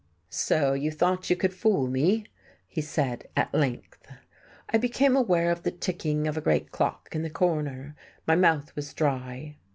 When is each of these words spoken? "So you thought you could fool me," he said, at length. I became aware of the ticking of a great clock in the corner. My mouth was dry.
"So 0.31 0.73
you 0.73 0.89
thought 0.89 1.29
you 1.29 1.35
could 1.35 1.53
fool 1.53 1.85
me," 1.85 2.25
he 2.67 2.81
said, 2.81 3.27
at 3.37 3.53
length. 3.53 4.11
I 4.67 4.79
became 4.79 5.15
aware 5.15 5.51
of 5.51 5.61
the 5.61 5.69
ticking 5.69 6.25
of 6.27 6.35
a 6.35 6.41
great 6.41 6.71
clock 6.71 7.09
in 7.11 7.21
the 7.21 7.29
corner. 7.29 7.95
My 8.25 8.33
mouth 8.33 8.75
was 8.75 8.95
dry. 8.95 9.57